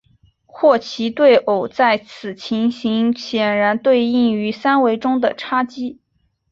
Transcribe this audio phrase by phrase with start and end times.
[0.47, 6.01] 霍奇对偶在此情形显然对应于三维中的叉积。